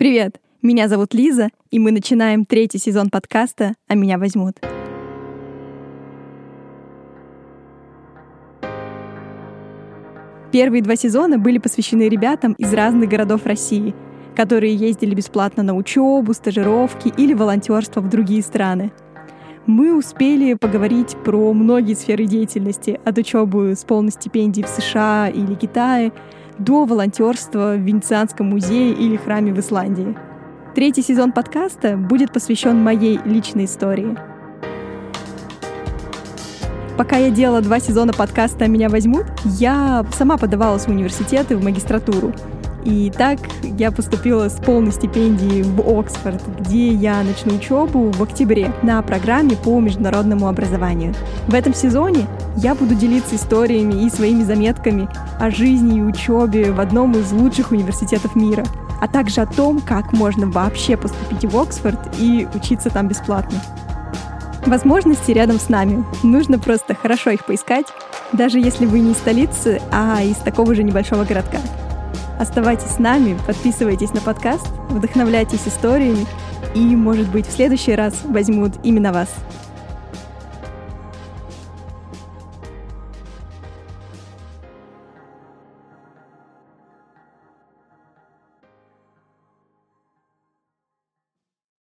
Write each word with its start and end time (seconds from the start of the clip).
Привет! 0.00 0.40
Меня 0.62 0.88
зовут 0.88 1.12
Лиза, 1.12 1.50
и 1.70 1.78
мы 1.78 1.92
начинаем 1.92 2.46
третий 2.46 2.78
сезон 2.78 3.10
подкаста 3.10 3.74
«А 3.86 3.94
меня 3.94 4.16
возьмут». 4.16 4.56
Первые 10.52 10.82
два 10.82 10.96
сезона 10.96 11.36
были 11.38 11.58
посвящены 11.58 12.08
ребятам 12.08 12.54
из 12.54 12.72
разных 12.72 13.10
городов 13.10 13.44
России, 13.44 13.94
которые 14.34 14.74
ездили 14.74 15.14
бесплатно 15.14 15.62
на 15.62 15.76
учебу, 15.76 16.32
стажировки 16.32 17.12
или 17.18 17.34
волонтерство 17.34 18.00
в 18.00 18.08
другие 18.08 18.40
страны. 18.40 18.92
Мы 19.66 19.94
успели 19.94 20.54
поговорить 20.54 21.14
про 21.26 21.52
многие 21.52 21.92
сферы 21.92 22.24
деятельности, 22.24 22.98
от 23.04 23.18
учебы 23.18 23.74
с 23.76 23.84
полной 23.84 24.12
стипендией 24.12 24.64
в 24.64 24.70
США 24.70 25.28
или 25.28 25.54
Китае 25.56 26.10
до 26.60 26.84
волонтерства 26.84 27.74
в 27.74 27.80
Венецианском 27.80 28.50
музее 28.50 28.92
или 28.92 29.16
храме 29.16 29.52
в 29.52 29.58
Исландии. 29.58 30.16
Третий 30.74 31.02
сезон 31.02 31.32
подкаста 31.32 31.96
будет 31.96 32.32
посвящен 32.32 32.76
моей 32.76 33.18
личной 33.24 33.64
истории. 33.64 34.16
Пока 36.96 37.16
я 37.16 37.30
делала 37.30 37.62
два 37.62 37.80
сезона 37.80 38.12
подкаста 38.12 38.68
«Меня 38.68 38.90
возьмут», 38.90 39.24
я 39.44 40.04
сама 40.12 40.36
подавалась 40.36 40.84
в 40.84 40.88
университеты, 40.88 41.56
в 41.56 41.64
магистратуру. 41.64 42.34
И 42.84 43.10
так 43.10 43.38
я 43.62 43.90
поступила 43.90 44.48
с 44.48 44.54
полной 44.54 44.92
стипендией 44.92 45.62
в 45.62 45.80
Оксфорд, 45.98 46.42
где 46.60 46.88
я 46.88 47.22
начну 47.22 47.56
учебу 47.56 48.10
в 48.10 48.22
октябре 48.22 48.72
на 48.82 49.00
программе 49.02 49.56
по 49.56 49.80
международному 49.80 50.46
образованию. 50.46 51.14
В 51.48 51.54
этом 51.54 51.74
сезоне 51.74 52.26
я 52.56 52.74
буду 52.74 52.94
делиться 52.94 53.36
историями 53.36 54.04
и 54.04 54.10
своими 54.10 54.42
заметками 54.42 55.08
о 55.38 55.50
жизни 55.50 55.98
и 55.98 56.02
учебе 56.02 56.72
в 56.72 56.80
одном 56.80 57.12
из 57.12 57.32
лучших 57.32 57.70
университетов 57.70 58.36
мира, 58.36 58.64
а 59.00 59.08
также 59.08 59.40
о 59.40 59.46
том, 59.46 59.80
как 59.80 60.12
можно 60.12 60.46
вообще 60.46 60.96
поступить 60.96 61.44
в 61.44 61.56
Оксфорд 61.56 62.00
и 62.18 62.46
учиться 62.54 62.90
там 62.90 63.08
бесплатно. 63.08 63.60
Возможности 64.66 65.32
рядом 65.32 65.58
с 65.58 65.68
нами. 65.68 66.04
Нужно 66.22 66.58
просто 66.58 66.94
хорошо 66.94 67.30
их 67.30 67.46
поискать, 67.46 67.86
даже 68.32 68.58
если 68.58 68.84
вы 68.84 69.00
не 69.00 69.12
из 69.12 69.16
столицы, 69.16 69.80
а 69.90 70.22
из 70.22 70.36
такого 70.36 70.74
же 70.74 70.82
небольшого 70.82 71.24
городка. 71.24 71.58
Оставайтесь 72.38 72.92
с 72.92 72.98
нами, 72.98 73.38
подписывайтесь 73.46 74.12
на 74.12 74.20
подкаст, 74.20 74.66
вдохновляйтесь 74.90 75.66
историями 75.66 76.26
и, 76.74 76.80
может 76.96 77.28
быть, 77.28 77.46
в 77.46 77.52
следующий 77.52 77.94
раз 77.94 78.14
возьмут 78.24 78.74
именно 78.82 79.12
вас. 79.12 79.28